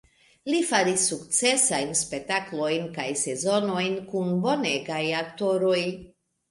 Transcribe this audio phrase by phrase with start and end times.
[0.51, 5.83] Li faris sukcesajn spektaklojn kaj sezonojn kun bonegaj aktoroj.